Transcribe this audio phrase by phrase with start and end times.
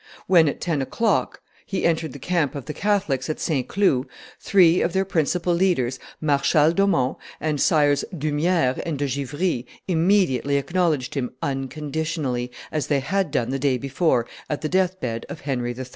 [0.25, 3.67] When, at ten o'clock, he entered the camp of the Catholics at St.
[3.67, 4.07] Cloud,
[4.39, 11.13] three of their principal leaders, Marshal d'Aumont, and Sires d'Humieres and de Givry, immediately acknowledged
[11.13, 15.75] him unconditionally, as they had done the day before at the death bed of Henry
[15.77, 15.85] III.